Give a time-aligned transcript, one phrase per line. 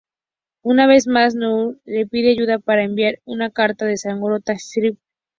[0.63, 4.97] Una vez más, Northup le pide ayuda para enviar una carta a Saratoga Springs.